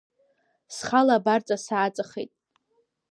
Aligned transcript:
Схала 0.75 1.15
абарҵа 1.19 1.57
сааҵахеит. 1.65 2.31